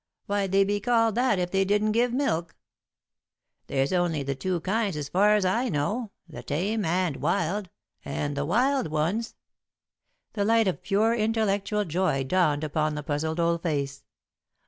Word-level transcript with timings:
Why'd 0.25 0.51
they 0.51 0.63
be 0.63 0.79
called 0.79 1.13
that 1.13 1.37
if 1.37 1.51
they 1.51 1.63
didn't 1.63 1.91
give 1.91 2.11
milk? 2.11 2.55
There's 3.67 3.93
only 3.93 4.23
the 4.23 4.33
two 4.33 4.59
kinds 4.61 4.97
as 4.97 5.09
far 5.09 5.35
as 5.35 5.45
I 5.45 5.69
know 5.69 6.09
the 6.27 6.41
tame 6.41 6.83
and 6.85 7.17
wild, 7.17 7.69
and 8.03 8.35
the 8.35 8.43
wild 8.43 8.87
ones" 8.87 9.35
The 10.33 10.43
light 10.43 10.67
of 10.67 10.81
pure 10.81 11.13
intellectual 11.13 11.85
joy 11.85 12.23
dawned 12.23 12.63
upon 12.63 12.95
the 12.95 13.03
puzzled 13.03 13.39
old 13.39 13.61
face. 13.61 14.03